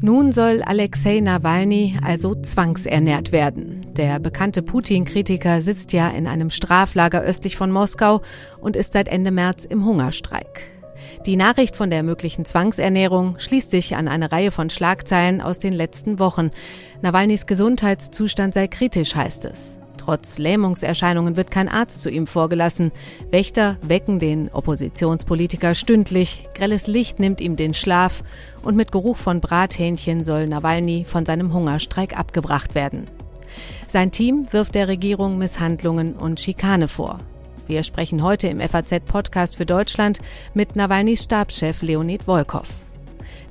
[0.00, 3.86] Nun soll Alexei Nawalny also zwangsernährt werden.
[3.96, 8.22] Der bekannte Putin-Kritiker sitzt ja in einem Straflager östlich von Moskau
[8.60, 10.62] und ist seit Ende März im Hungerstreik.
[11.26, 15.72] Die Nachricht von der möglichen Zwangsernährung schließt sich an eine Reihe von Schlagzeilen aus den
[15.72, 16.50] letzten Wochen.
[17.02, 19.80] Nawalnys Gesundheitszustand sei kritisch, heißt es.
[20.08, 22.92] Trotz Lähmungserscheinungen wird kein Arzt zu ihm vorgelassen.
[23.30, 26.48] Wächter wecken den Oppositionspolitiker stündlich.
[26.54, 28.24] Grelles Licht nimmt ihm den Schlaf.
[28.62, 33.04] Und mit Geruch von Brathähnchen soll Nawalny von seinem Hungerstreik abgebracht werden.
[33.86, 37.18] Sein Team wirft der Regierung Misshandlungen und Schikane vor.
[37.66, 40.20] Wir sprechen heute im FAZ-Podcast für Deutschland
[40.54, 42.87] mit Nawalnys Stabschef Leonid Volkov.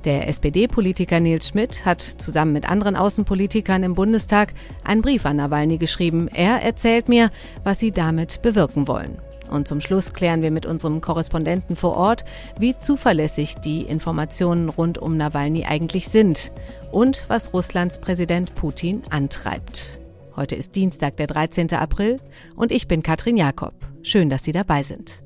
[0.08, 5.76] Der SPD-Politiker Nils Schmidt hat zusammen mit anderen Außenpolitikern im Bundestag einen Brief an Nawalny
[5.76, 6.28] geschrieben.
[6.28, 7.30] Er erzählt mir,
[7.62, 9.18] was sie damit bewirken wollen.
[9.50, 12.24] Und zum Schluss klären wir mit unserem Korrespondenten vor Ort,
[12.58, 16.52] wie zuverlässig die Informationen rund um Nawalny eigentlich sind
[16.90, 20.00] und was Russlands Präsident Putin antreibt.
[20.34, 21.74] Heute ist Dienstag, der 13.
[21.74, 22.18] April
[22.56, 23.74] und ich bin Katrin Jakob.
[24.02, 25.22] Schön, dass Sie dabei sind.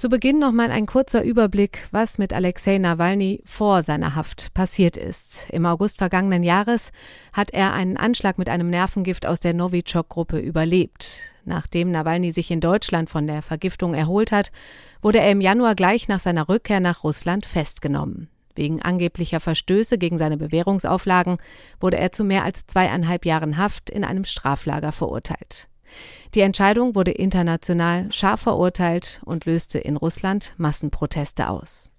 [0.00, 4.96] Zu Beginn noch mal ein kurzer Überblick, was mit Alexei Nawalny vor seiner Haft passiert
[4.96, 5.46] ist.
[5.50, 6.90] Im August vergangenen Jahres
[7.34, 11.18] hat er einen Anschlag mit einem Nervengift aus der Novichok-Gruppe überlebt.
[11.44, 14.52] Nachdem Nawalny sich in Deutschland von der Vergiftung erholt hat,
[15.02, 18.30] wurde er im Januar gleich nach seiner Rückkehr nach Russland festgenommen.
[18.54, 21.36] Wegen angeblicher Verstöße gegen seine Bewährungsauflagen
[21.78, 25.68] wurde er zu mehr als zweieinhalb Jahren Haft in einem Straflager verurteilt.
[26.34, 31.90] Die Entscheidung wurde international scharf verurteilt und löste in Russland Massenproteste aus.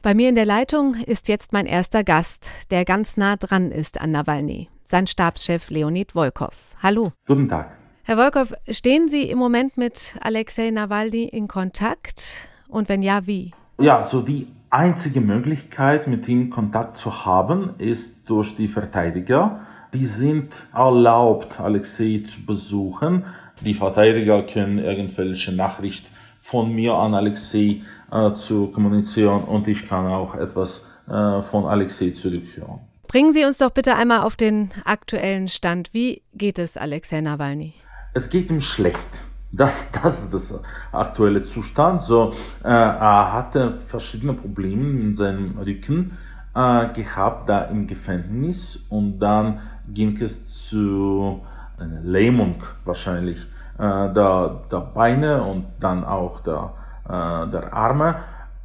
[0.00, 4.00] Bei mir in der Leitung ist jetzt mein erster Gast, der ganz nah dran ist
[4.00, 6.74] an Nawalny, sein Stabschef Leonid Volkov.
[6.82, 7.12] Hallo.
[7.26, 7.76] Guten Tag.
[8.04, 12.48] Herr Volkov, stehen Sie im Moment mit Alexei Nawalny in Kontakt?
[12.68, 13.52] Und wenn ja, wie?
[13.78, 19.60] Ja, so die einzige Möglichkeit, mit ihm Kontakt zu haben, ist durch die Verteidiger
[19.92, 23.24] die sind erlaubt, Alexei zu besuchen.
[23.60, 26.10] Die Verteidiger können irgendwelche Nachricht
[26.40, 32.10] von mir an Alexei äh, zu kommunizieren und ich kann auch etwas äh, von Alexei
[32.10, 32.80] zurückhören.
[33.06, 35.94] Bringen Sie uns doch bitte einmal auf den aktuellen Stand.
[35.94, 37.74] Wie geht es Alexei Nawalny?
[38.12, 39.08] Es geht ihm schlecht.
[39.50, 40.60] Das, das ist das
[40.92, 42.02] aktuelle Zustand.
[42.02, 42.32] So,
[42.62, 46.18] äh, er hatte verschiedene Probleme in seinem Rücken
[46.54, 49.60] äh, gehabt, da im Gefängnis und dann
[49.94, 51.40] ging es zu
[51.78, 53.46] einer Lähmung wahrscheinlich
[53.78, 56.72] äh, der, der Beine und dann auch der,
[57.04, 58.16] äh, der Arme.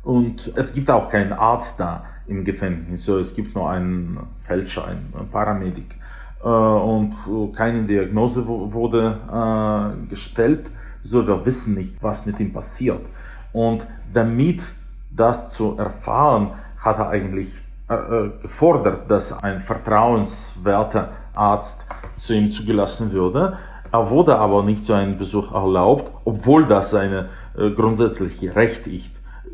[0.03, 4.87] Und es gibt auch keinen Arzt da im Gefängnis, so, es gibt nur einen Fälscher,
[4.87, 5.95] einen Paramedic.
[6.43, 7.15] Äh, und
[7.55, 10.69] keine Diagnose wurde äh, gestellt,
[11.03, 13.01] so wir wissen nicht, was mit ihm passiert.
[13.51, 14.63] Und damit
[15.15, 21.85] das zu erfahren, hat er eigentlich äh, gefordert, dass ein vertrauenswerter Arzt
[22.15, 23.57] zu ihm zugelassen würde.
[23.91, 28.87] Er wurde aber nicht so einen Besuch erlaubt, obwohl das seine äh, grundsätzliche Recht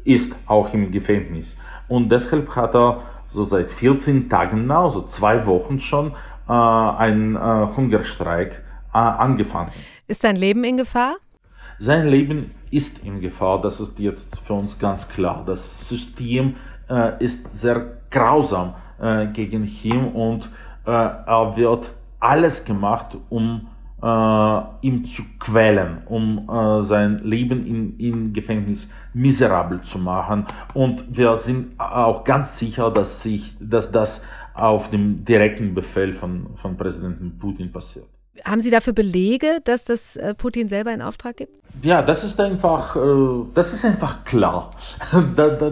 [0.03, 1.57] ist, auch im Gefängnis.
[1.87, 3.01] Und deshalb hat er
[3.31, 6.13] so seit 14 Tagen now, so zwei Wochen schon,
[6.47, 8.63] äh, einen äh, Hungerstreik
[8.93, 9.71] äh, angefangen.
[10.07, 11.17] Ist sein Leben in Gefahr?
[11.79, 15.43] Sein Leben ist in Gefahr, das ist jetzt für uns ganz klar.
[15.45, 16.55] Das System
[16.89, 20.49] äh, ist sehr grausam äh, gegen ihn und
[20.85, 23.67] äh, er wird alles gemacht, um
[24.01, 30.45] äh, ihm zu quälen, um äh, sein Leben in, im Gefängnis miserabel zu machen.
[30.73, 34.23] Und wir sind auch ganz sicher, dass, sich, dass das
[34.53, 38.07] auf dem direkten Befehl von, von Präsidenten Putin passiert.
[38.45, 41.53] Haben Sie dafür Belege, dass das äh, Putin selber in Auftrag gibt?
[41.81, 42.99] Ja, das ist einfach, äh,
[43.53, 44.71] das ist einfach klar.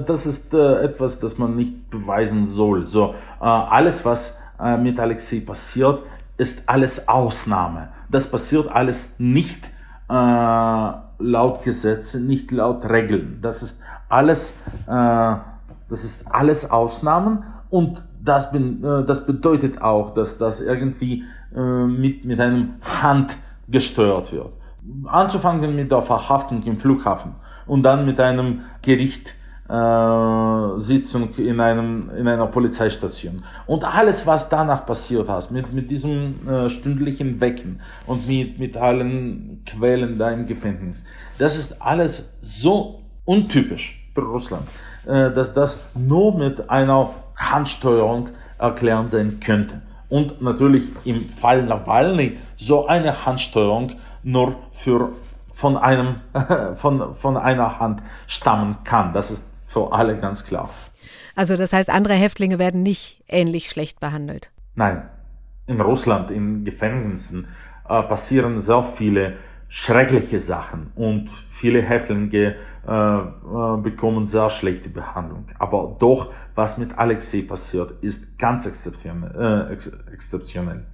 [0.07, 2.85] Das ist äh, etwas, das man nicht beweisen soll.
[2.85, 4.37] So, alles, was
[4.79, 6.01] mit Alexei passiert,
[6.37, 7.89] ist alles Ausnahme.
[8.09, 9.69] Das passiert alles nicht
[10.09, 13.37] laut Gesetze, nicht laut Regeln.
[13.41, 14.55] Das ist alles,
[14.87, 15.43] das
[15.89, 21.23] ist alles Ausnahmen und das bedeutet auch, dass das irgendwie
[21.55, 24.53] äh, mit, mit einem Hand gesteuert wird.
[25.05, 27.35] Anzufangen mit der Verhaftung im Flughafen
[27.65, 29.35] und dann mit einem Gericht
[29.69, 33.43] äh, Sitzung in, einem, in einer Polizeistation.
[33.65, 38.77] Und alles, was danach passiert hat, mit, mit diesem äh, stündlichen Wecken und mit, mit
[38.77, 41.03] allen Quellen da im Gefängnis,
[41.37, 44.67] das ist alles so untypisch für Russland,
[45.05, 49.81] äh, dass das nur mit einer Handsteuerung erklären sein könnte.
[50.09, 53.93] Und natürlich im Fall Nawalny so eine Handsteuerung
[54.23, 55.11] nur für
[55.53, 56.17] von einem,
[56.75, 59.13] von, von einer Hand stammen kann.
[59.13, 60.69] Das ist für alle ganz klar.
[61.35, 64.49] Also das heißt, andere Häftlinge werden nicht ähnlich schlecht behandelt.
[64.75, 65.09] Nein.
[65.65, 67.47] In Russland, in Gefängnissen
[67.89, 69.33] äh, passieren sehr viele
[69.69, 72.55] schreckliche Sachen und viele Häftlinge
[72.87, 75.45] äh, äh, bekommen sehr schlechte Behandlung.
[75.59, 79.67] Aber doch, was mit Alexei passiert, ist ganz exzeptionell.
[79.69, 80.85] Äh, ex exzeptionell.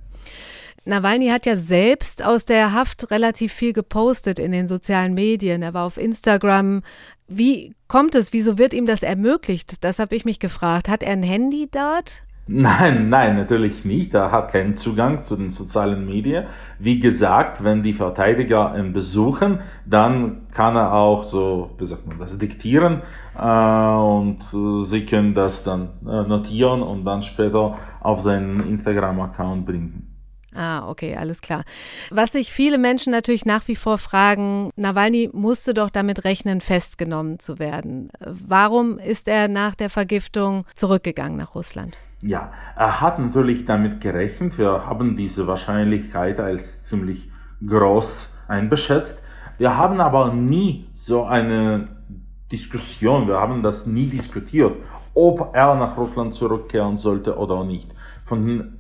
[0.86, 5.62] Nawalny hat ja selbst aus der Haft relativ viel gepostet in den sozialen Medien.
[5.62, 6.82] Er war auf Instagram.
[7.28, 8.34] Wie kommt es?
[8.34, 9.84] Wieso wird ihm das ermöglicht?
[9.84, 10.90] Das habe ich mich gefragt.
[10.90, 12.24] Hat er ein Handy dort?
[12.46, 14.14] Nein, nein, natürlich nicht.
[14.14, 16.46] Er hat keinen Zugang zu den sozialen Medien.
[16.78, 22.20] Wie gesagt, wenn die Verteidiger ihn besuchen, dann kann er auch so, wie sagt man
[22.20, 23.02] das, diktieren
[23.38, 29.66] äh, und äh, sie können das dann äh, notieren und dann später auf seinen Instagram-Account
[29.66, 30.10] bringen.
[30.54, 31.64] Ah, okay, alles klar.
[32.12, 37.40] Was sich viele Menschen natürlich nach wie vor fragen, Nawalny musste doch damit rechnen, festgenommen
[37.40, 38.10] zu werden.
[38.20, 41.98] Warum ist er nach der Vergiftung zurückgegangen nach Russland?
[42.26, 44.58] Ja, er hat natürlich damit gerechnet.
[44.58, 47.30] Wir haben diese Wahrscheinlichkeit als ziemlich
[47.68, 49.22] groß einbeschätzt.
[49.58, 51.90] Wir haben aber nie so eine
[52.50, 54.78] Diskussion, wir haben das nie diskutiert,
[55.14, 57.94] ob er nach Russland zurückkehren sollte oder nicht.
[58.24, 58.80] Von den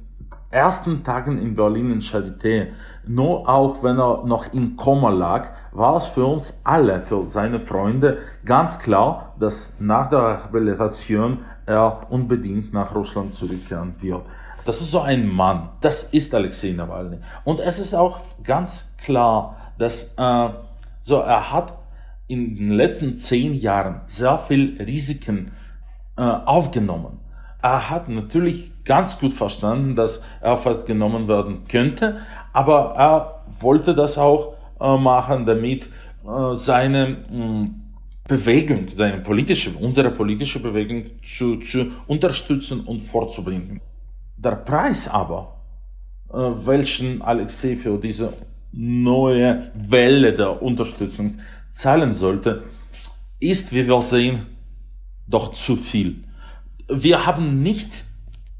[0.49, 2.67] ersten Tagen in Berlin in Charité,
[3.05, 7.59] nur auch wenn er noch in Koma lag, war es für uns alle, für seine
[7.59, 14.24] Freunde, ganz klar, dass nach der Rehabilitation er unbedingt nach Russland zurückkehren wird.
[14.65, 17.18] Das ist so ein Mann, das ist Alexei Nawalny.
[17.44, 20.50] Und es ist auch ganz klar, dass äh,
[21.01, 21.74] so, er hat
[22.27, 25.51] in den letzten zehn Jahren sehr viel Risiken
[26.15, 27.19] äh, aufgenommen.
[27.62, 32.18] Er hat natürlich ganz gut verstanden, dass er festgenommen werden könnte,
[32.54, 35.89] aber er wollte das auch äh, machen, damit
[36.25, 37.82] äh, seine mh, hm,
[38.27, 43.81] Bewegung, seine politische, unsere politische Bewegung zu, zu unterstützen und vorzubringen.
[44.37, 45.61] Der Preis aber,
[46.29, 48.33] äh, welchen Alexei für diese
[48.71, 51.37] neue Welle der Unterstützung
[51.69, 52.63] zahlen sollte,
[53.39, 54.45] ist, wie wir sehen,
[55.27, 56.23] doch zu viel.
[56.87, 57.91] Wir haben nicht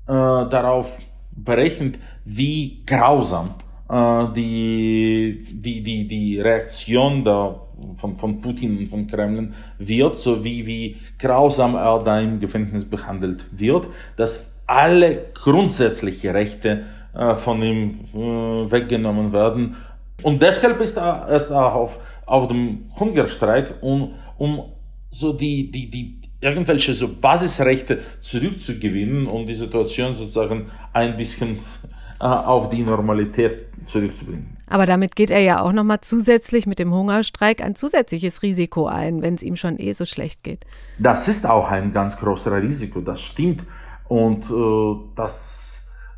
[0.08, 0.98] äh, darauf
[1.32, 3.56] berechnet, wie grausam
[3.90, 7.62] äh, die, die, die, die Reaktion der
[7.98, 13.48] von, von Putin und von Kreml wird, so wie, grausam er da im Gefängnis behandelt
[13.52, 16.84] wird, dass alle grundsätzliche Rechte
[17.14, 19.76] äh, von ihm äh, weggenommen werden.
[20.22, 24.64] Und deshalb ist er, ist er auf, auf dem Hungerstreik, um, um
[25.10, 31.60] so die, die, die irgendwelche so Basisrechte zurückzugewinnen und die Situation sozusagen ein bisschen
[32.20, 34.58] auf die Normalität zurückzubringen.
[34.68, 39.22] Aber damit geht er ja auch nochmal zusätzlich mit dem Hungerstreik ein zusätzliches Risiko ein,
[39.22, 40.66] wenn es ihm schon eh so schlecht geht.
[41.00, 43.64] Das ist auch ein ganz großes Risiko, das stimmt.
[44.08, 45.74] Und äh, das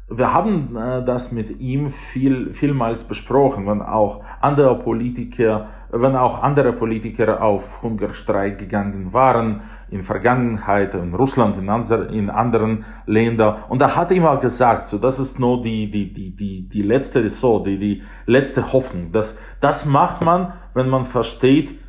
[0.10, 6.42] wir haben äh, das mit ihm viel, vielmals besprochen, wenn auch andere Politiker, wenn auch
[6.42, 13.64] andere Politiker auf Hungerstreik gegangen waren, in Vergangenheit, in Russland, in, andre, in anderen Ländern.
[13.70, 17.24] Und er hat immer gesagt, so, das ist nur die, die, die, die, die letzte
[17.24, 19.12] Resort, die, die letzte Hoffnung.
[19.12, 21.80] Das, das macht man, wenn man versteht,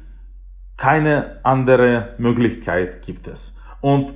[0.77, 3.57] keine andere Möglichkeit gibt es.
[3.81, 4.15] Und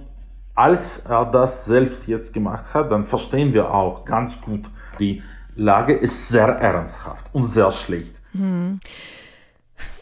[0.55, 5.23] als er das selbst jetzt gemacht hat, dann verstehen wir auch ganz gut, die
[5.57, 8.21] Lage ist sehr ernsthaft und sehr schlecht.
[8.33, 8.79] Hm.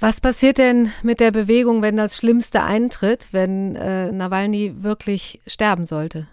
[0.00, 5.84] Was passiert denn mit der Bewegung, wenn das Schlimmste eintritt, wenn äh, Nawalny wirklich sterben
[5.84, 6.26] sollte?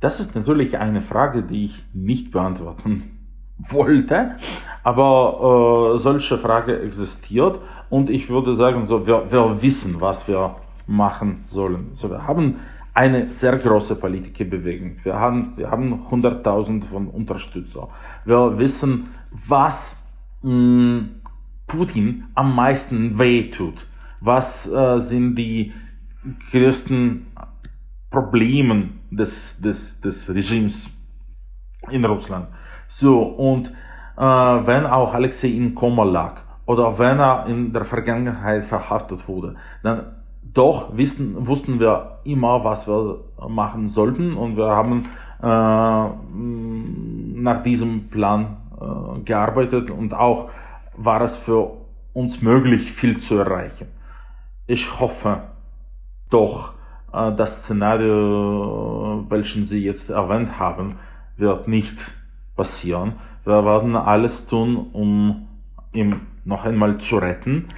[0.00, 3.18] Das ist natürlich eine Frage, die ich nicht beantworten
[3.58, 4.36] wollte,
[4.82, 7.60] aber äh, solche Frage existiert
[7.90, 11.90] und ich würde sagen, so, wir, wir wissen, was wir machen sollen.
[11.92, 12.56] So, wir haben
[12.94, 14.96] eine sehr große Politikerbewegung.
[15.02, 17.88] Wir haben, wir haben 100.000 von Unterstützer.
[18.24, 19.98] Wir wissen, was
[20.42, 21.10] mh, mm,
[21.66, 23.86] Putin am meisten wehtut.
[24.20, 25.72] Was äh, sind die
[26.50, 27.26] größten
[28.10, 30.90] Probleme des, des, des Regimes
[31.90, 32.48] in Russland?
[32.88, 33.68] So, und
[34.16, 39.56] äh, wenn auch Alexei in Koma lag oder wenn er in der Vergangenheit verhaftet wurde,
[39.82, 40.14] dann
[40.52, 45.04] doch wissen, wussten wir immer, was wir machen sollten und wir haben
[45.42, 45.46] äh,
[47.40, 50.50] nach diesem Plan äh, gearbeitet und auch
[50.96, 51.78] war es für
[52.12, 53.88] uns möglich, viel zu erreichen.
[54.66, 55.42] Ich hoffe
[56.30, 56.74] doch,
[57.12, 60.98] äh, das Szenario, welchen Sie jetzt erwähnt haben,
[61.36, 62.14] wird nicht
[62.56, 63.14] passieren.
[63.44, 65.48] Wir werden alles tun, um
[65.92, 67.68] ihn noch einmal zu retten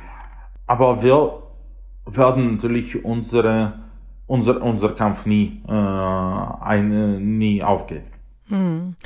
[0.66, 1.42] aber wir
[2.06, 3.74] werden natürlich unsere,
[4.26, 8.06] unser, unser Kampf nie, äh, ein, nie aufgeben.
[8.48, 8.96] Hm.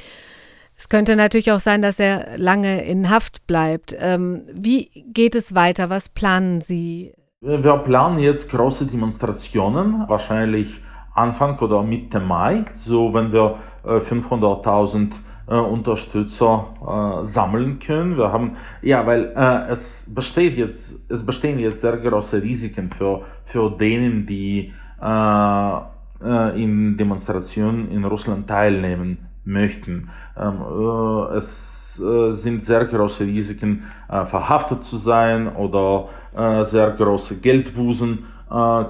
[0.80, 3.94] Es könnte natürlich auch sein, dass er lange in Haft bleibt.
[4.00, 5.90] Ähm, wie geht es weiter?
[5.90, 7.12] Was planen Sie?
[7.42, 10.80] Wir planen jetzt große Demonstrationen, wahrscheinlich
[11.14, 15.10] Anfang oder Mitte Mai, so wenn wir 500.000
[15.50, 18.16] äh, äh, Unterstützer äh, sammeln können.
[18.16, 23.20] Wir haben, ja, weil äh, es besteht jetzt, es bestehen jetzt sehr große Risiken für,
[23.44, 24.72] für denen, die
[25.02, 25.76] äh,
[26.24, 30.10] äh, in Demonstrationen in Russland teilnehmen möchten.
[30.36, 36.90] Ähm, äh, es äh, sind sehr große Risiken, äh, verhaftet zu sein oder äh, sehr
[36.90, 38.26] große Geldbußen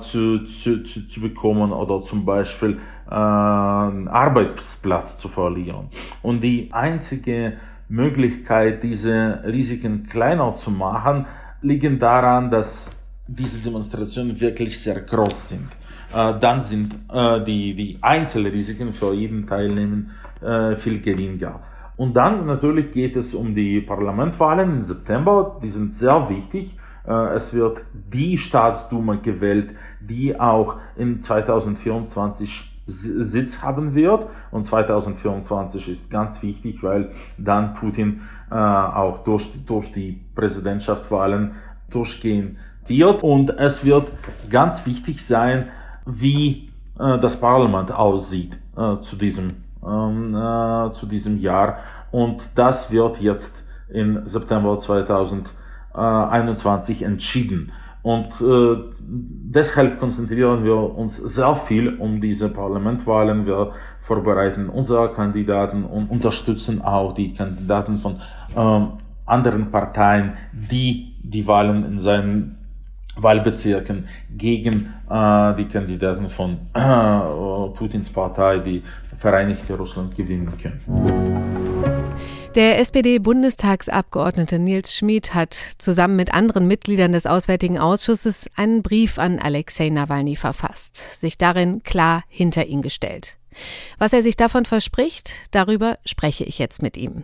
[0.00, 5.90] zu, zu, zu, zu bekommen oder zum Beispiel einen Arbeitsplatz zu verlieren.
[6.22, 7.58] Und die einzige
[7.90, 11.26] Möglichkeit, diese Risiken kleiner zu machen,
[11.60, 15.68] liegen daran, dass diese Demonstrationen wirklich sehr groß sind.
[16.14, 20.04] Äh, dann sind äh, die, die Einzelrisiken für jeden Teilnehmer
[20.40, 21.60] äh, viel geringer.
[21.96, 26.76] Und dann natürlich geht es um die Parlamentwahlen im September, die sind sehr wichtig.
[27.06, 34.28] Äh, es wird die Staatsduma gewählt, die auch in 2024 Sitz haben wird.
[34.50, 41.52] Und 2024 ist ganz wichtig, weil dann Putin äh, auch durch, durch die Präsidentschaftswahlen
[41.90, 43.22] durchgehen wird.
[43.22, 44.10] Und es wird
[44.48, 45.68] ganz wichtig sein,
[46.10, 49.52] wie äh, das Parlament aussieht äh, zu, diesem,
[49.86, 51.78] ähm, äh, zu diesem Jahr.
[52.10, 57.72] Und das wird jetzt im September 2021 entschieden.
[58.02, 63.46] Und äh, deshalb konzentrieren wir uns sehr viel um diese Parlamentwahlen.
[63.46, 68.20] Wir vorbereiten unsere Kandidaten und unterstützen auch die Kandidaten von
[68.56, 68.92] ähm,
[69.26, 72.56] anderen Parteien, die die Wahlen in seinen
[73.22, 78.82] Wahlbezirken gegen äh, die Kandidaten von äh, Putins Partei, die
[79.16, 80.80] Vereinigte Russland, gewinnen können.
[82.56, 89.38] Der SPD-Bundestagsabgeordnete Nils Schmid hat zusammen mit anderen Mitgliedern des Auswärtigen Ausschusses einen Brief an
[89.38, 93.36] Alexei Nawalny verfasst, sich darin klar hinter ihn gestellt.
[93.98, 97.22] Was er sich davon verspricht, darüber spreche ich jetzt mit ihm.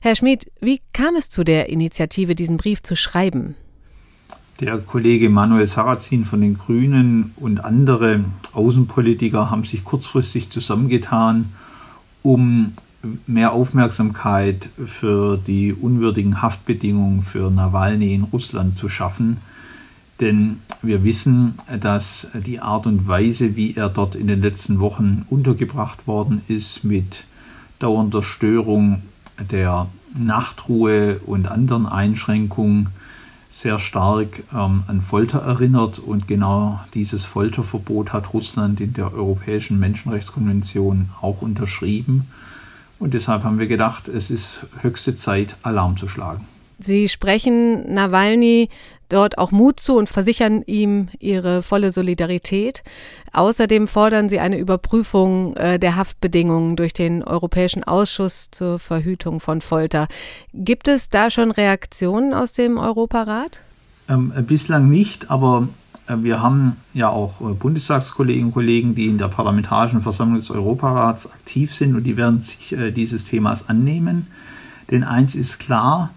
[0.00, 3.54] Herr Schmid, wie kam es zu der Initiative, diesen Brief zu schreiben?
[4.60, 11.46] Der Kollege Manuel Sarrazin von den Grünen und andere Außenpolitiker haben sich kurzfristig zusammengetan,
[12.22, 12.74] um
[13.26, 19.38] mehr Aufmerksamkeit für die unwürdigen Haftbedingungen für Nawalny in Russland zu schaffen.
[20.20, 25.24] Denn wir wissen, dass die Art und Weise, wie er dort in den letzten Wochen
[25.30, 27.24] untergebracht worden ist, mit
[27.78, 29.00] dauernder Störung
[29.50, 29.86] der
[30.18, 32.90] Nachtruhe und anderen Einschränkungen,
[33.50, 39.78] sehr stark ähm, an Folter erinnert und genau dieses Folterverbot hat Russland in der Europäischen
[39.80, 42.28] Menschenrechtskonvention auch unterschrieben.
[43.00, 46.46] Und deshalb haben wir gedacht, es ist höchste Zeit, Alarm zu schlagen.
[46.82, 48.68] Sie sprechen Nawalny
[49.10, 52.82] dort auch Mut zu und versichern ihm ihre volle Solidarität.
[53.32, 59.60] Außerdem fordern sie eine Überprüfung äh, der Haftbedingungen durch den Europäischen Ausschuss zur Verhütung von
[59.60, 60.08] Folter.
[60.54, 63.60] Gibt es da schon Reaktionen aus dem Europarat?
[64.08, 65.68] Ähm, äh, bislang nicht, aber
[66.06, 70.50] äh, wir haben ja auch äh, Bundestagskolleginnen und Kollegen, die in der Parlamentarischen Versammlung des
[70.50, 74.28] Europarats aktiv sind und die werden sich äh, dieses Themas annehmen.
[74.90, 76.10] Denn eins ist klar,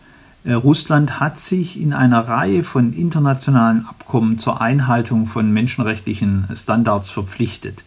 [0.46, 7.84] Russland hat sich in einer Reihe von internationalen Abkommen zur Einhaltung von menschenrechtlichen Standards verpflichtet.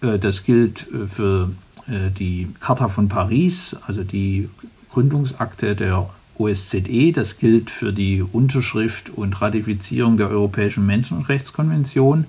[0.00, 1.50] Äh, das gilt äh, für
[2.18, 4.50] die Charta von Paris, also die
[4.90, 12.26] Gründungsakte der OSZE, das gilt für die Unterschrift und Ratifizierung der Europäischen Menschenrechtskonvention.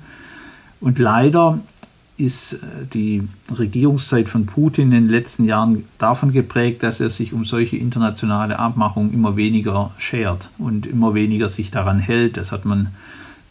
[0.82, 1.60] Und leider
[2.20, 2.58] ist äh,
[2.94, 3.24] die
[3.58, 8.60] Regierungszeit von Putin in den letzten Jahren davon geprägt, dass er sich um solche internationale
[8.60, 12.38] Abmachungen immer weniger schert und immer weniger sich daran hält.
[12.38, 12.90] Das hat man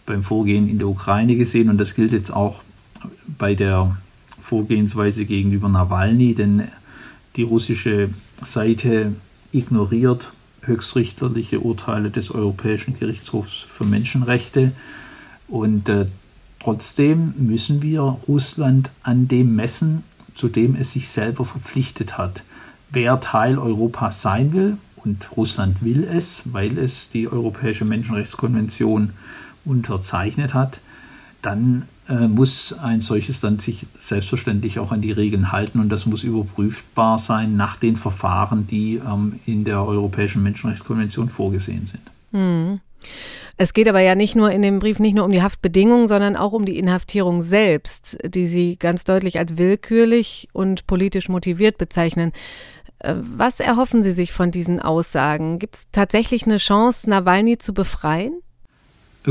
[0.07, 2.63] beim Vorgehen in der Ukraine gesehen und das gilt jetzt auch
[3.39, 3.97] bei der
[4.39, 6.65] Vorgehensweise gegenüber Nawalny, denn
[7.37, 8.11] die russische
[8.43, 9.15] Seite
[9.53, 10.33] ignoriert
[10.63, 14.73] höchstrichterliche Urteile des Europäischen Gerichtshofs für Menschenrechte
[15.49, 16.07] und äh,
[16.61, 22.45] Trotzdem müssen wir Russland an dem messen, zu dem es sich selber verpflichtet hat.
[22.91, 29.13] Wer Teil Europas sein will, und Russland will es, weil es die Europäische Menschenrechtskonvention
[29.65, 30.81] unterzeichnet hat,
[31.43, 36.07] dann äh, muss ein solches Land sich selbstverständlich auch an die Regeln halten und das
[36.07, 42.03] muss überprüfbar sein nach den Verfahren, die ähm, in der Europäischen Menschenrechtskonvention vorgesehen sind.
[42.33, 42.81] Hm.
[43.61, 46.37] Es geht aber ja nicht nur in dem Brief nicht nur um die Haftbedingungen, sondern
[46.37, 52.33] auch um die Inhaftierung selbst, die Sie ganz deutlich als willkürlich und politisch motiviert bezeichnen.
[53.01, 55.59] Äh, was erhoffen Sie sich von diesen Aussagen?
[55.59, 58.41] Gibt es tatsächlich eine Chance, Nawalny zu befreien?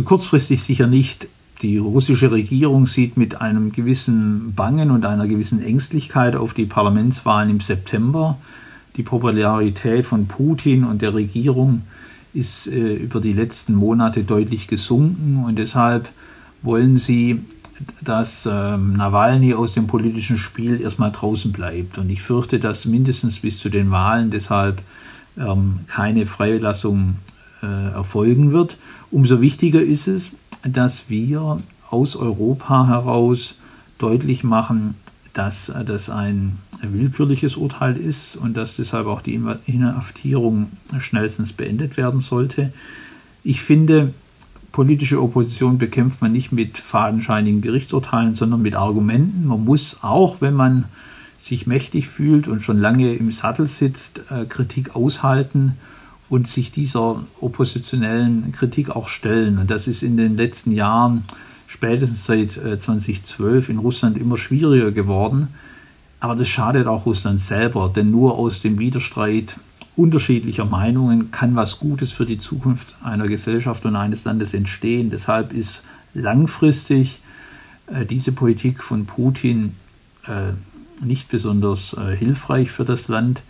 [0.04, 1.28] Kurzfristig sicher nicht.
[1.62, 7.50] Die russische Regierung sieht mit einem gewissen Bangen und einer gewissen Ängstlichkeit auf die Parlamentswahlen
[7.50, 8.38] im September.
[8.96, 11.84] Die Popularität von Putin und der Regierung
[12.34, 16.10] ist äh, über die letzten Monate deutlich gesunken und deshalb
[16.62, 17.44] wollen sie,
[18.02, 21.98] dass ähm, Nawalny aus dem politischen Spiel erstmal draußen bleibt.
[21.98, 24.82] Und ich fürchte, dass mindestens bis zu den Wahlen deshalb
[25.38, 27.18] ähm, keine Freilassung
[27.62, 28.78] äh, erfolgen wird.
[29.12, 30.32] Umso wichtiger ist es,
[30.64, 33.56] dass wir aus Europa heraus
[33.98, 34.96] deutlich machen,
[35.34, 42.20] dass das ein willkürliches Urteil ist und dass deshalb auch die Inhaftierung schnellstens beendet werden
[42.20, 42.72] sollte.
[43.44, 44.14] Ich finde,
[44.72, 49.48] politische Opposition bekämpft man nicht mit fadenscheinigen Gerichtsurteilen, sondern mit Argumenten.
[49.48, 50.86] Man muss auch, wenn man
[51.40, 55.78] sich mächtig fühlt und schon lange im Sattel sitzt, äh, Kritik aushalten
[56.30, 59.58] und sich dieser oppositionellen Kritik auch stellen.
[59.60, 61.24] Und das ist in den letzten Jahren
[61.68, 65.50] spätestens seit 2012 äh, in Russland immer schwieriger geworden.
[66.20, 69.60] Aber das schadet auch Russland selber, denn nur aus dem Widerstreit
[69.96, 75.10] unterschiedlicher Meinungen kann was Gutes für die Zukunft einer Gesellschaft und eines Landes entstehen.
[75.10, 75.84] Deshalb ist
[76.14, 77.22] langfristig
[77.88, 79.76] äh, diese Politik von Putin
[80.26, 80.54] äh,
[81.04, 83.44] nicht besonders äh, hilfreich für das Land,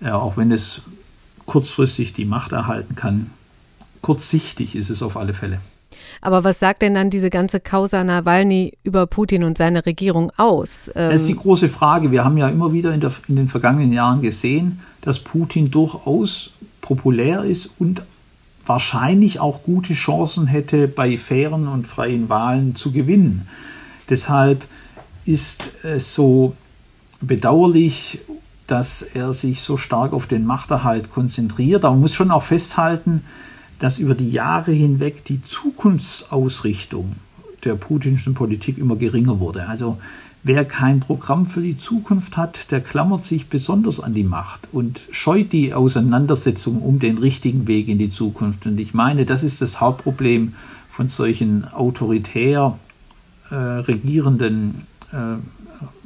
[0.00, 0.82] äh, auch wenn es
[1.46, 3.30] kurzfristig die Macht erhalten kann.
[4.02, 5.60] Kurzsichtig ist es auf alle Fälle.
[6.20, 10.90] Aber was sagt denn dann diese ganze Causa Nawalny über Putin und seine Regierung aus?
[10.94, 12.10] Ähm das ist die große Frage.
[12.10, 16.52] Wir haben ja immer wieder in, der, in den vergangenen Jahren gesehen, dass Putin durchaus
[16.80, 18.02] populär ist und
[18.64, 23.48] wahrscheinlich auch gute Chancen hätte, bei fairen und freien Wahlen zu gewinnen.
[24.08, 24.64] Deshalb
[25.24, 26.54] ist es so
[27.20, 28.20] bedauerlich,
[28.66, 31.84] dass er sich so stark auf den Machterhalt konzentriert.
[31.84, 33.24] Aber man muss schon auch festhalten,
[33.78, 37.16] dass über die Jahre hinweg die Zukunftsausrichtung
[37.64, 39.66] der putinschen Politik immer geringer wurde.
[39.66, 39.98] Also
[40.42, 45.08] wer kein Programm für die Zukunft hat, der klammert sich besonders an die Macht und
[45.10, 48.66] scheut die Auseinandersetzung um den richtigen Weg in die Zukunft.
[48.66, 50.54] Und ich meine, das ist das Hauptproblem
[50.90, 52.78] von solchen autoritär
[53.50, 55.36] äh, regierenden äh,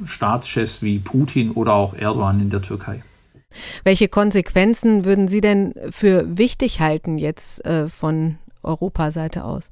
[0.05, 3.03] Staatschefs wie Putin oder auch Erdogan in der Türkei.
[3.83, 9.69] Welche Konsequenzen würden Sie denn für wichtig halten jetzt äh, von Europaseite aus?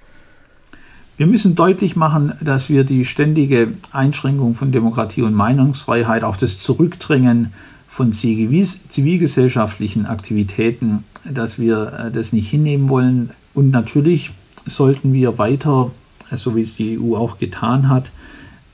[1.18, 6.58] Wir müssen deutlich machen, dass wir die ständige Einschränkung von Demokratie und Meinungsfreiheit, auch das
[6.58, 7.54] Zurückdrängen
[7.88, 13.32] von zivilgesellschaftlichen Aktivitäten, dass wir äh, das nicht hinnehmen wollen.
[13.54, 14.32] Und natürlich
[14.66, 15.92] sollten wir weiter,
[16.32, 18.12] äh, so wie es die EU auch getan hat,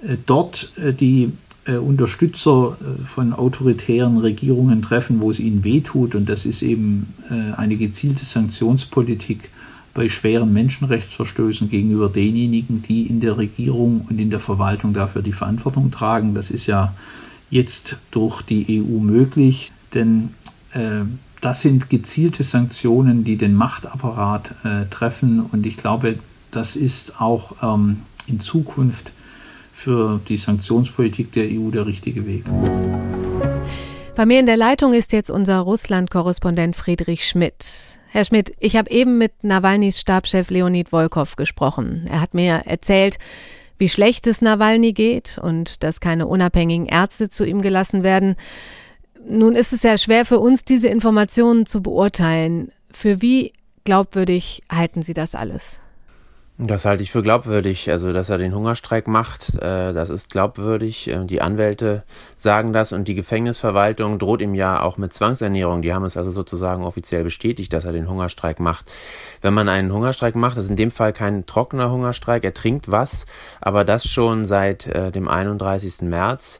[0.01, 1.31] äh, dort die
[1.75, 6.15] Unterstützer äh, von autoritären Regierungen treffen, wo es ihnen wehtut.
[6.15, 9.49] Und das ist eben äh, eine gezielte Sanktionspolitik
[9.93, 15.33] bei schweren Menschenrechtsverstößen gegenüber denjenigen, die in der Regierung und in der Verwaltung dafür die
[15.33, 16.35] Verantwortung tragen.
[16.35, 16.93] Das ist ja
[17.49, 20.29] jetzt durch die EU möglich, denn
[20.73, 21.01] äh,
[21.41, 25.41] das sind gezielte Sanktionen, die den Machtapparat äh, treffen.
[25.41, 26.19] Und ich glaube,
[26.51, 29.13] das ist auch ähm, in Zukunft
[29.77, 32.45] für die Sanktionspolitik der EU der richtige Weg.
[34.15, 37.99] Bei mir in der Leitung ist jetzt unser Russland-Korrespondent Friedrich Schmidt.
[38.09, 42.07] Herr Schmidt, ich habe eben mit Nawalnys Stabschef Leonid Volkov gesprochen.
[42.09, 43.19] Er hat mir erzählt,
[43.77, 48.35] wie schlecht es Nawalny geht und dass keine unabhängigen Ärzte zu ihm gelassen werden.
[49.29, 52.71] Nun ist es ja schwer für uns, diese Informationen zu beurteilen.
[52.91, 55.79] Für wie glaubwürdig halten Sie das alles?
[56.59, 57.91] Das halte ich für glaubwürdig.
[57.91, 61.07] Also, dass er den Hungerstreik macht, äh, das ist glaubwürdig.
[61.07, 62.01] Äh, die Anwälte
[62.35, 65.83] sagen das und die Gefängnisverwaltung droht ihm ja auch mit Zwangsernährung.
[65.83, 68.91] Die haben es also sozusagen offiziell bestätigt, dass er den Hungerstreik macht.
[69.41, 73.27] Wenn man einen Hungerstreik macht, ist in dem Fall kein trockener Hungerstreik, er trinkt was,
[73.61, 76.01] aber das schon seit äh, dem 31.
[76.01, 76.59] März.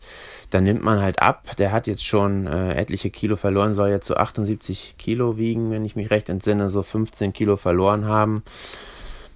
[0.52, 1.56] Dann nimmt man halt ab.
[1.58, 5.84] Der hat jetzt schon äh, etliche Kilo verloren, soll jetzt so 78 Kilo wiegen, wenn
[5.84, 8.44] ich mich recht entsinne, so 15 Kilo verloren haben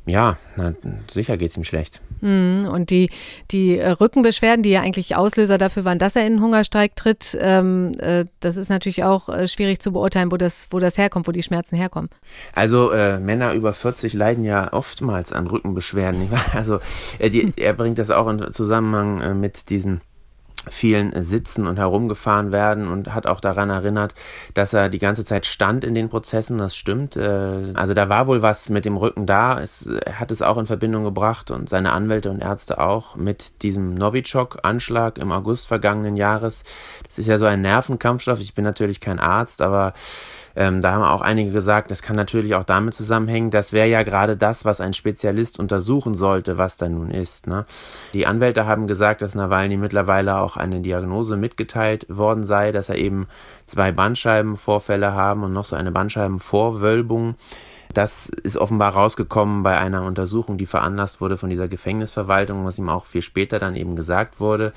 [0.06, 0.74] ja, na,
[1.12, 2.02] sicher geht's ihm schlecht.
[2.22, 3.10] Mhm, und die,
[3.52, 7.38] die äh, Rückenbeschwerden, die ja eigentlich Auslöser dafür waren, dass er in den Hungerstreik tritt,
[7.40, 11.28] ähm, äh, das ist natürlich auch äh, schwierig zu beurteilen, wo das, wo das herkommt,
[11.28, 12.10] wo die Schmerzen herkommen.
[12.54, 16.30] Also äh, Männer über 40 leiden ja oftmals an Rückenbeschwerden.
[16.54, 16.80] Also
[17.20, 20.02] die, er bringt das auch in Zusammenhang äh, mit diesen
[20.70, 24.14] vielen Sitzen und herumgefahren werden und hat auch daran erinnert,
[24.54, 26.58] dass er die ganze Zeit stand in den Prozessen.
[26.58, 27.16] Das stimmt.
[27.16, 29.60] Äh, also da war wohl was mit dem Rücken da.
[29.60, 33.62] Es, er hat es auch in Verbindung gebracht und seine Anwälte und Ärzte auch mit
[33.64, 36.64] diesem Novichok-Anschlag im August vergangenen Jahres.
[37.08, 38.40] Das ist ja so ein Nervenkampfstoff.
[38.40, 39.94] Ich bin natürlich kein Arzt, aber
[40.56, 44.04] ähm, da haben auch einige gesagt, das kann natürlich auch damit zusammenhängen, das wäre ja
[44.04, 47.48] gerade das, was ein Spezialist untersuchen sollte, was da nun ist.
[47.48, 47.66] Ne?
[48.14, 52.96] Die Anwälte haben gesagt, dass Nawalny mittlerweile auch eine Diagnose mitgeteilt worden sei, dass er
[52.96, 53.28] eben
[53.66, 57.36] zwei Bandscheibenvorfälle haben und noch so eine Bandscheibenvorwölbung.
[57.94, 62.90] Das ist offenbar rausgekommen bei einer Untersuchung, die veranlasst wurde von dieser Gefängnisverwaltung, was ihm
[62.90, 64.74] auch viel später dann eben gesagt wurde.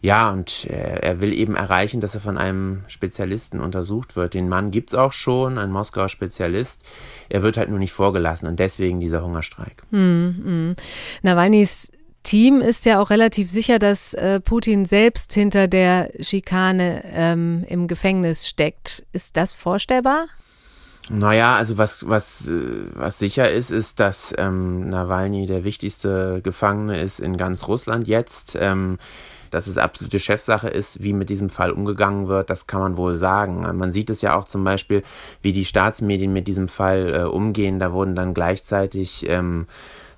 [0.00, 4.34] Ja, und er, er will eben erreichen, dass er von einem Spezialisten untersucht wird.
[4.34, 6.82] Den Mann gibt's auch schon, ein Moskauer Spezialist.
[7.28, 9.82] Er wird halt nur nicht vorgelassen und deswegen dieser Hungerstreik.
[9.90, 10.76] Hm, hm.
[11.22, 11.90] Nawalnys
[12.22, 17.86] Team ist ja auch relativ sicher, dass äh, Putin selbst hinter der Schikane ähm, im
[17.86, 19.06] Gefängnis steckt.
[19.12, 20.26] Ist das vorstellbar?
[21.10, 27.00] Naja, also was, was, äh, was sicher ist, ist, dass ähm, Nawalny der wichtigste Gefangene
[27.00, 28.56] ist in ganz Russland jetzt.
[28.60, 28.98] Ähm,
[29.50, 33.16] dass es absolute Chefsache ist, wie mit diesem Fall umgegangen wird, das kann man wohl
[33.16, 33.60] sagen.
[33.76, 35.02] Man sieht es ja auch zum Beispiel,
[35.42, 37.78] wie die Staatsmedien mit diesem Fall äh, umgehen.
[37.78, 39.66] Da wurden dann gleichzeitig ähm,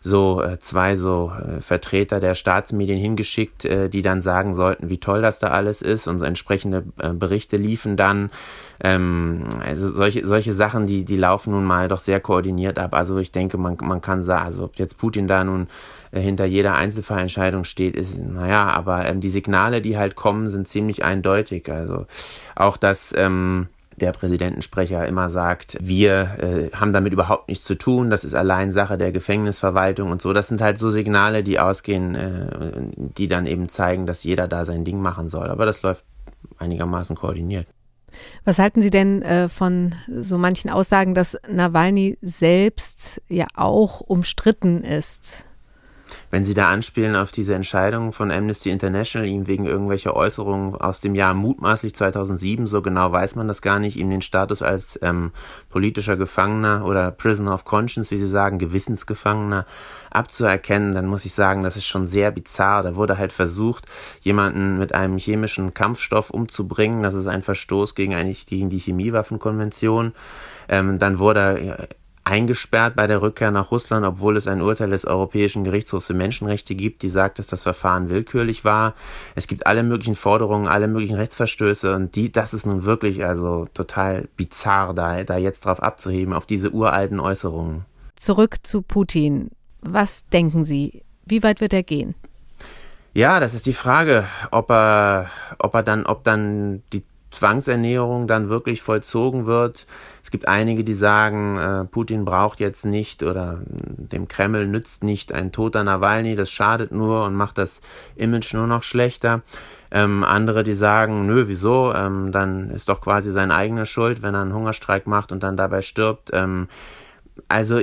[0.03, 4.99] so äh, zwei so äh, Vertreter der Staatsmedien hingeschickt, äh, die dann sagen sollten, wie
[4.99, 8.31] toll das da alles ist und so entsprechende äh, Berichte liefen dann.
[8.83, 12.95] Ähm, also solche, solche Sachen, die, die laufen nun mal doch sehr koordiniert ab.
[12.95, 15.69] Also ich denke, man, man kann sagen, also ob jetzt Putin da nun
[16.13, 20.67] äh, hinter jeder Einzelfallentscheidung steht, ist, naja, aber ähm, die Signale, die halt kommen, sind
[20.67, 21.71] ziemlich eindeutig.
[21.71, 22.07] Also
[22.55, 23.69] auch das, ähm,
[24.01, 28.73] der Präsidentensprecher immer sagt, wir äh, haben damit überhaupt nichts zu tun, das ist allein
[28.73, 30.33] Sache der Gefängnisverwaltung und so.
[30.33, 32.73] Das sind halt so Signale, die ausgehen, äh,
[33.17, 35.49] die dann eben zeigen, dass jeder da sein Ding machen soll.
[35.49, 36.05] Aber das läuft
[36.59, 37.67] einigermaßen koordiniert.
[38.45, 44.83] Was halten Sie denn äh, von so manchen Aussagen, dass Nawalny selbst ja auch umstritten
[44.83, 45.45] ist?
[46.31, 51.01] Wenn Sie da anspielen auf diese Entscheidung von Amnesty International, ihm wegen irgendwelcher Äußerungen aus
[51.01, 54.99] dem Jahr mutmaßlich 2007, so genau weiß man das gar nicht, ihm den Status als
[55.03, 55.33] ähm,
[55.69, 59.67] politischer Gefangener oder Prisoner of Conscience, wie Sie sagen, Gewissensgefangener
[60.11, 62.83] abzuerkennen, dann muss ich sagen, das ist schon sehr bizarr.
[62.83, 63.87] Da wurde halt versucht,
[64.21, 67.03] jemanden mit einem chemischen Kampfstoff umzubringen.
[67.03, 70.13] Das ist ein Verstoß gegen eigentlich gegen die Chemiewaffenkonvention.
[70.69, 71.89] Ähm, dann wurde
[72.25, 76.75] eingesperrt bei der Rückkehr nach Russland, obwohl es ein Urteil des Europäischen Gerichtshofs für Menschenrechte
[76.75, 78.95] gibt, die sagt, dass das Verfahren willkürlich war.
[79.35, 83.67] Es gibt alle möglichen Forderungen, alle möglichen Rechtsverstöße und die, das ist nun wirklich also
[83.75, 87.85] total bizarr, da, da jetzt drauf abzuheben, auf diese uralten Äußerungen.
[88.17, 89.51] Zurück zu Putin.
[89.81, 91.03] Was denken Sie?
[91.25, 92.15] Wie weit wird er gehen?
[93.13, 98.49] Ja, das ist die Frage, ob er, ob er dann, ob dann die Zwangsernährung dann
[98.49, 99.87] wirklich vollzogen wird.
[100.23, 105.33] Es gibt einige, die sagen, äh, Putin braucht jetzt nicht oder dem Kreml nützt nicht
[105.33, 107.81] ein toter Nawalny, das schadet nur und macht das
[108.17, 109.43] Image nur noch schlechter.
[109.91, 111.93] Ähm, andere, die sagen, nö, wieso?
[111.95, 115.57] Ähm, dann ist doch quasi seine eigene Schuld, wenn er einen Hungerstreik macht und dann
[115.57, 116.31] dabei stirbt.
[116.33, 116.69] Ähm,
[117.49, 117.81] also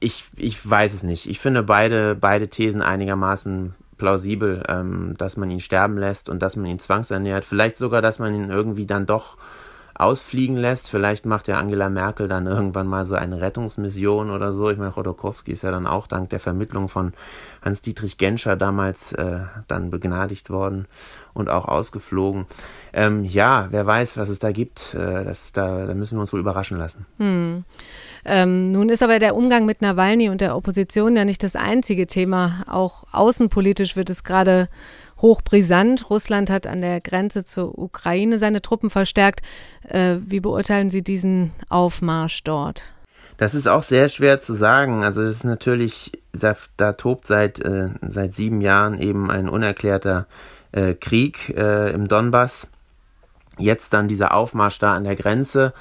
[0.00, 1.28] ich, ich weiß es nicht.
[1.28, 6.56] Ich finde beide, beide Thesen einigermaßen plausibel, ähm, dass man ihn sterben lässt und dass
[6.56, 7.44] man ihn zwangsernährt.
[7.44, 9.36] Vielleicht sogar, dass man ihn irgendwie dann doch
[10.02, 10.90] ausfliegen lässt.
[10.90, 14.70] Vielleicht macht ja Angela Merkel dann irgendwann mal so eine Rettungsmission oder so.
[14.70, 17.12] Ich meine, Rodokowski ist ja dann auch dank der Vermittlung von
[17.62, 20.86] Hans-Dietrich Genscher damals äh, dann begnadigt worden
[21.32, 22.46] und auch ausgeflogen.
[22.92, 24.94] Ähm, ja, wer weiß, was es da gibt.
[24.94, 27.06] Äh, das, da, da müssen wir uns wohl überraschen lassen.
[27.18, 27.64] Hm.
[28.24, 32.06] Ähm, nun ist aber der Umgang mit Nawalny und der Opposition ja nicht das einzige
[32.06, 32.64] Thema.
[32.68, 34.68] Auch außenpolitisch wird es gerade
[35.22, 36.10] hochbrisant.
[36.10, 39.40] Russland hat an der Grenze zur Ukraine seine Truppen verstärkt.
[39.88, 42.82] Äh, wie beurteilen Sie diesen Aufmarsch dort?
[43.38, 45.04] Das ist auch sehr schwer zu sagen.
[45.04, 50.26] Also es ist natürlich, da, da tobt seit, äh, seit sieben Jahren eben ein unerklärter
[50.72, 52.66] äh, Krieg äh, im Donbass.
[53.58, 55.72] Jetzt dann dieser Aufmarsch da an der Grenze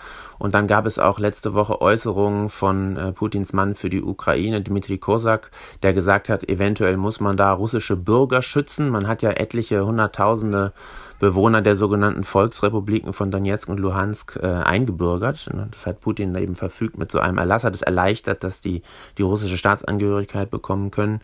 [0.41, 4.63] und dann gab es auch letzte Woche Äußerungen von äh, Putins Mann für die Ukraine,
[4.63, 5.51] Dmitri Kozak,
[5.83, 8.89] der gesagt hat, eventuell muss man da russische Bürger schützen.
[8.89, 10.73] Man hat ja etliche Hunderttausende
[11.21, 15.47] Bewohner der sogenannten Volksrepubliken von Donetsk und Luhansk äh, eingebürgert.
[15.69, 18.81] Das hat Putin eben verfügt mit so einem Erlass, hat es erleichtert, dass die
[19.19, 21.21] die russische Staatsangehörigkeit bekommen können.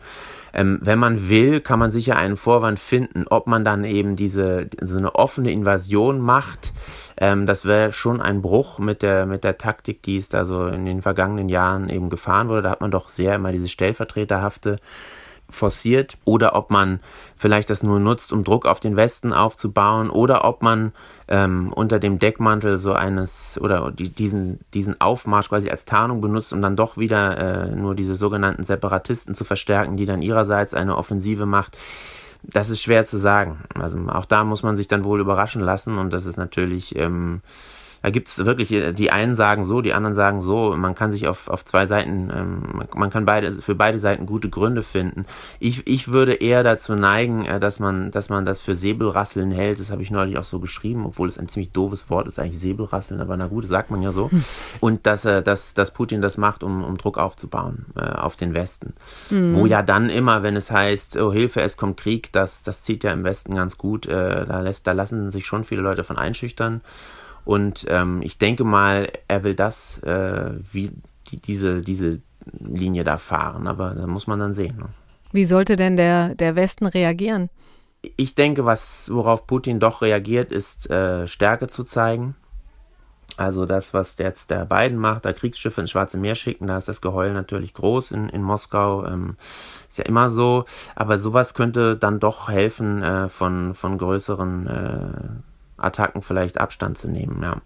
[0.54, 4.70] Ähm, wenn man will, kann man sicher einen Vorwand finden, ob man dann eben diese
[4.80, 6.72] so eine offene Invasion macht.
[7.16, 10.68] Ähm, das wäre schon ein Bruch mit der mit der Taktik, die es da so
[10.68, 12.62] in den vergangenen Jahren eben gefahren wurde.
[12.62, 14.76] Da hat man doch sehr immer diese stellvertreterhafte
[15.50, 17.00] forciert oder ob man
[17.36, 20.92] vielleicht das nur nutzt, um Druck auf den Westen aufzubauen oder ob man
[21.26, 26.52] ähm, unter dem Deckmantel so eines oder die, diesen, diesen Aufmarsch quasi als Tarnung benutzt,
[26.52, 30.96] um dann doch wieder äh, nur diese sogenannten Separatisten zu verstärken, die dann ihrerseits eine
[30.96, 31.76] Offensive macht.
[32.42, 33.58] Das ist schwer zu sagen.
[33.74, 37.40] Also auch da muss man sich dann wohl überraschen lassen und das ist natürlich ähm,
[38.08, 40.74] da gibt es wirklich, äh, die einen sagen so, die anderen sagen so.
[40.74, 44.48] Man kann sich auf, auf zwei Seiten, ähm, man kann beide, für beide Seiten gute
[44.48, 45.26] Gründe finden.
[45.60, 49.78] Ich, ich würde eher dazu neigen, äh, dass man, dass man das für Säbelrasseln hält.
[49.78, 52.58] Das habe ich neulich auch so geschrieben, obwohl es ein ziemlich doofes Wort ist, eigentlich
[52.58, 54.30] Säbelrasseln, aber na gut, das sagt man ja so.
[54.80, 58.54] Und dass, äh, dass, dass Putin das macht, um, um Druck aufzubauen äh, auf den
[58.54, 58.94] Westen.
[59.28, 59.54] Mhm.
[59.54, 63.04] Wo ja dann immer, wenn es heißt, oh Hilfe, es kommt Krieg, das, das zieht
[63.04, 64.06] ja im Westen ganz gut.
[64.06, 66.80] Äh, da, lässt, da lassen sich schon viele Leute von einschüchtern.
[67.48, 70.92] Und ähm, ich denke mal, er will das, äh, wie
[71.28, 72.20] die, diese, diese
[72.60, 73.66] Linie da fahren.
[73.66, 74.76] Aber da muss man dann sehen.
[74.76, 74.90] Ne?
[75.32, 77.48] Wie sollte denn der, der Westen reagieren?
[78.18, 82.36] Ich denke, was, worauf Putin doch reagiert, ist äh, Stärke zu zeigen.
[83.38, 86.88] Also das, was jetzt der Biden macht, da Kriegsschiffe ins Schwarze Meer schicken, da ist
[86.88, 89.06] das Geheul natürlich groß in, in Moskau.
[89.06, 89.36] Ähm,
[89.88, 90.66] ist ja immer so.
[90.94, 97.08] Aber sowas könnte dann doch helfen, äh, von, von größeren äh, Attacken vielleicht Abstand zu
[97.08, 97.60] nehmen, ja.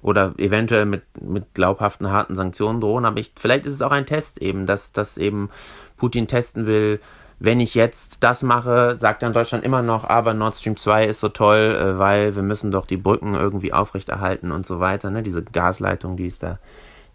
[0.00, 3.04] Oder eventuell mit, mit glaubhaften harten Sanktionen drohen.
[3.04, 5.50] Aber ich, vielleicht ist es auch ein Test eben, dass, dass eben
[5.96, 7.00] Putin testen will,
[7.40, 11.20] wenn ich jetzt das mache, sagt dann Deutschland immer noch, aber Nord Stream 2 ist
[11.20, 15.22] so toll, äh, weil wir müssen doch die Brücken irgendwie aufrechterhalten und so weiter, ne?
[15.22, 16.58] Diese Gasleitung, die ist da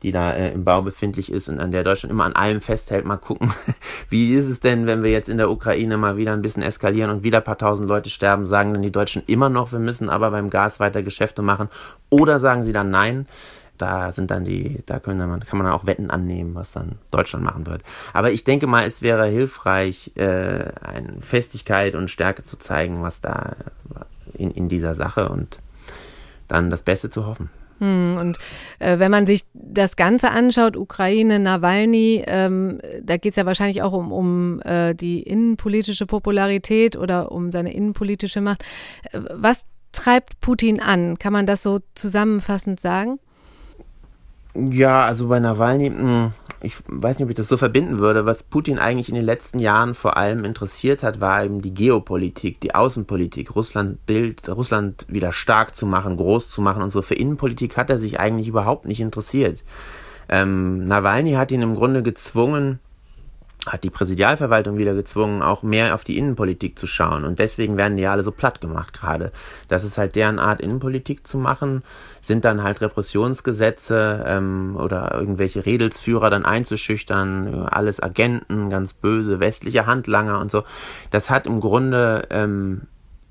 [0.04, 3.06] die da äh, im Bau befindlich ist und an der Deutschland immer an allem festhält.
[3.06, 3.52] Mal gucken,
[4.10, 7.10] wie ist es denn, wenn wir jetzt in der Ukraine mal wieder ein bisschen eskalieren
[7.10, 10.10] und wieder ein paar tausend Leute sterben, sagen dann die Deutschen immer noch, wir müssen
[10.10, 11.70] aber beim Gas weiter Geschäfte machen
[12.10, 13.28] oder sagen sie dann nein?
[13.80, 17.00] Da sind dann die, da können dann, kann man dann auch Wetten annehmen, was dann
[17.10, 17.82] Deutschland machen wird.
[18.14, 23.20] Aber ich denke mal, es wäre hilfreich, äh, eine Festigkeit und Stärke zu zeigen, was
[23.20, 23.56] da
[24.34, 25.60] in, in dieser Sache und
[26.48, 27.50] dann das Beste zu hoffen.
[27.84, 28.38] Hm, und
[28.80, 33.82] äh, wenn man sich das Ganze anschaut, Ukraine, Nawalny, ähm, da geht es ja wahrscheinlich
[33.82, 38.64] auch um, um äh, die innenpolitische Popularität oder um seine innenpolitische Macht.
[39.12, 41.20] Äh, was treibt Putin an?
[41.20, 43.20] Kann man das so zusammenfassend sagen?
[44.56, 46.32] Ja, also bei Nawalny, hm,
[46.64, 48.26] ich weiß nicht, ob ich das so verbinden würde.
[48.26, 52.62] Was Putin eigentlich in den letzten Jahren vor allem interessiert hat, war eben die Geopolitik,
[52.62, 57.02] die Außenpolitik, Russland Bild, Russland wieder stark zu machen, groß zu machen und so.
[57.02, 59.62] Für Innenpolitik hat er sich eigentlich überhaupt nicht interessiert.
[60.30, 62.80] Ähm, Nawalny hat ihn im Grunde gezwungen,
[63.66, 67.24] hat die Präsidialverwaltung wieder gezwungen, auch mehr auf die Innenpolitik zu schauen.
[67.24, 69.32] Und deswegen werden die alle so platt gemacht gerade.
[69.68, 71.84] Das ist halt deren Art, Innenpolitik zu machen,
[72.22, 79.86] sind dann halt Repressionsgesetze ähm, oder irgendwelche Redelsführer dann einzuschüchtern, alles Agenten, ganz böse westliche
[79.86, 80.64] Handlanger und so.
[81.12, 82.82] Das hat im Grunde ähm,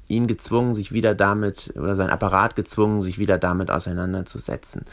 [0.08, 4.84] ihn gezwungen, sich wieder damit, oder sein Apparat gezwungen, sich wieder damit auseinanderzusetzen.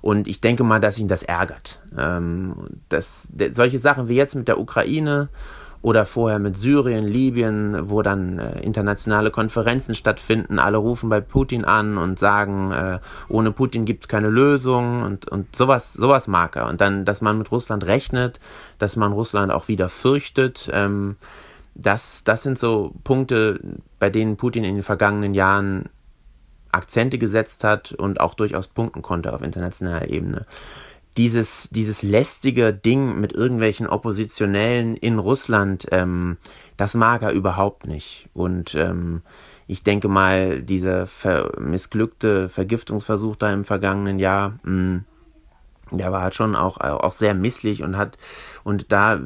[0.00, 1.80] Und ich denke mal, dass ihn das ärgert.
[1.96, 2.54] Ähm,
[2.88, 5.28] dass, solche Sachen wie jetzt mit der Ukraine
[5.80, 11.64] oder vorher mit Syrien, Libyen, wo dann äh, internationale Konferenzen stattfinden, alle rufen bei Putin
[11.64, 16.56] an und sagen, äh, ohne Putin gibt es keine Lösung und, und sowas, sowas mag
[16.56, 16.66] er.
[16.66, 18.40] Und dann, dass man mit Russland rechnet,
[18.78, 20.68] dass man Russland auch wieder fürchtet.
[20.72, 21.16] Ähm,
[21.78, 23.60] das, das sind so Punkte,
[23.98, 25.88] bei denen Putin in den vergangenen Jahren
[26.72, 30.44] Akzente gesetzt hat und auch durchaus punkten konnte auf internationaler Ebene.
[31.16, 36.36] Dieses, dieses lästige Ding mit irgendwelchen Oppositionellen in Russland, ähm,
[36.76, 38.28] das mag er überhaupt nicht.
[38.34, 39.22] Und ähm,
[39.66, 45.04] ich denke mal, dieser ver missglückte Vergiftungsversuch da im vergangenen Jahr, mh, mm,
[45.90, 48.18] der war halt schon auch, auch sehr misslich und hat,
[48.64, 49.18] und da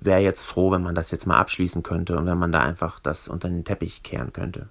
[0.00, 3.00] wäre jetzt froh, wenn man das jetzt mal abschließen könnte und wenn man da einfach
[3.00, 4.68] das unter den Teppich kehren könnte.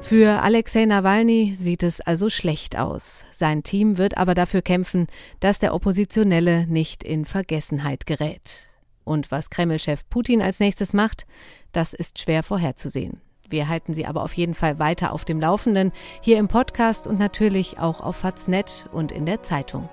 [0.00, 3.24] Für Alexei Nawalny sieht es also schlecht aus.
[3.32, 5.06] Sein Team wird aber dafür kämpfen,
[5.40, 8.68] dass der Oppositionelle nicht in Vergessenheit gerät.
[9.04, 11.26] Und was Kreml-Chef Putin als nächstes macht,
[11.72, 13.23] das ist schwer vorherzusehen.
[13.54, 17.20] Wir halten Sie aber auf jeden Fall weiter auf dem Laufenden, hier im Podcast und
[17.20, 19.88] natürlich auch auf Faznet und in der Zeitung.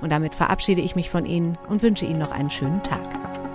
[0.00, 3.45] Und damit verabschiede ich mich von Ihnen und wünsche Ihnen noch einen schönen Tag.